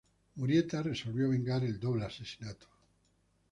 [0.35, 2.65] Murieta resolvió vengar el doble asesinato.